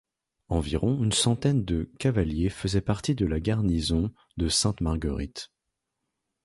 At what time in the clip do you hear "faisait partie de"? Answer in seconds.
2.49-3.27